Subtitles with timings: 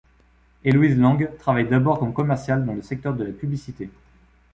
[0.63, 3.87] Éloïse Lang travaille d'abord comme commerciale dans le secteur de la publicité.